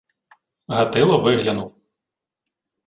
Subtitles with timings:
[0.67, 1.75] Гатило виглянув: